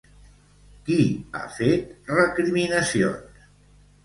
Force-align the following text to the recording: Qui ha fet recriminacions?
Qui 0.87 0.95
ha 1.39 1.43
fet 1.57 2.09
recriminacions? 2.15 3.47